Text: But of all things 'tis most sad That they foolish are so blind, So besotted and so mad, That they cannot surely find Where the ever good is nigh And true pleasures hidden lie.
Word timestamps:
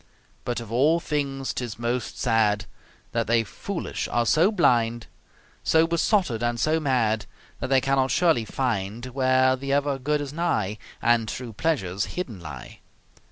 But 0.45 0.59
of 0.59 0.71
all 0.71 0.99
things 0.99 1.53
'tis 1.53 1.77
most 1.77 2.17
sad 2.17 2.65
That 3.11 3.27
they 3.27 3.43
foolish 3.43 4.07
are 4.07 4.25
so 4.25 4.51
blind, 4.51 5.05
So 5.63 5.85
besotted 5.85 6.41
and 6.41 6.59
so 6.59 6.79
mad, 6.79 7.27
That 7.59 7.67
they 7.69 7.81
cannot 7.81 8.09
surely 8.09 8.43
find 8.43 9.05
Where 9.05 9.55
the 9.55 9.71
ever 9.71 9.99
good 9.99 10.19
is 10.19 10.33
nigh 10.33 10.79
And 11.03 11.27
true 11.29 11.53
pleasures 11.53 12.05
hidden 12.17 12.39
lie. 12.39 12.79